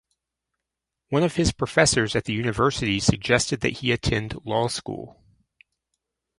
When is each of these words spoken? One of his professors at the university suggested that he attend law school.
One 1.09 1.21
of 1.21 1.35
his 1.35 1.51
professors 1.51 2.15
at 2.15 2.23
the 2.25 2.33
university 2.33 2.99
suggested 2.99 3.59
that 3.61 3.81
he 3.81 3.91
attend 3.91 4.33
law 4.43 4.67
school. 4.67 5.21